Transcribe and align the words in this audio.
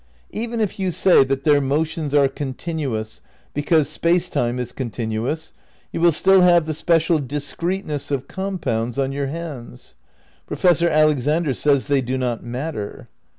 Even 0.31 0.59
if 0.59 0.79
you 0.79 0.89
say 0.89 1.23
that 1.23 1.43
their 1.43 1.61
motions 1.61 2.15
are 2.15 2.27
continuous, 2.27 3.21
because 3.53 3.87
Space 3.87 4.29
Time 4.29 4.57
is 4.57 4.71
continuous, 4.71 5.53
you 5.91 6.01
will 6.01 6.11
still 6.11 6.41
have 6.41 6.65
the 6.65 6.73
special 6.73 7.19
discreteness 7.19 8.09
of 8.09 8.27
compounds 8.27 8.97
on 8.97 9.11
your 9.11 9.27
hands. 9.27 9.93
Professor 10.47 10.89
Alexander 10.89 11.53
says 11.53 11.85
they 11.85 12.01
do 12.01 12.17
not 12.17 12.43
matter. 12.43 13.09